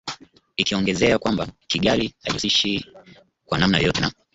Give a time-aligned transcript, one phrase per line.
[0.57, 2.85] ikiongezea kwamba Kigali haijihusishi
[3.45, 4.11] kwa namna yoyote na